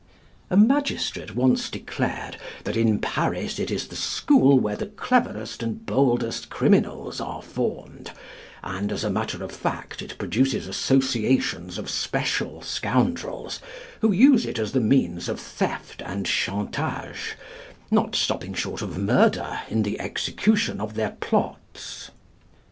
A 0.49 0.57
magistrate 0.57 1.35
once 1.35 1.69
declared 1.69 2.37
that 2.63 2.75
'in 2.75 2.97
Paris 2.97 3.59
it 3.59 3.69
is 3.69 3.87
the 3.87 3.95
school 3.95 4.59
where 4.59 4.75
the 4.75 4.87
cleverest 4.87 5.61
and 5.61 5.85
boldest 5.85 6.49
criminals 6.49 7.21
are 7.21 7.43
formed; 7.43 8.09
and 8.63 8.91
as 8.91 9.03
a 9.03 9.11
matter 9.11 9.43
of 9.43 9.51
fact, 9.51 10.01
it 10.01 10.17
produces 10.17 10.67
associations 10.67 11.77
of 11.77 11.87
special 11.87 12.63
scoundrels, 12.63 13.59
who 13.99 14.11
use 14.11 14.47
it 14.47 14.57
as 14.57 14.71
the 14.71 14.81
means 14.81 15.29
of 15.29 15.39
theft 15.39 16.01
and 16.03 16.25
chantage, 16.25 17.35
not 17.91 18.15
stopping 18.15 18.55
short 18.55 18.81
of 18.81 18.97
murder 18.97 19.61
in 19.69 19.83
the 19.83 19.99
execution 19.99 20.81
of 20.81 20.95
their 20.95 21.11
plots.'" 21.19 22.09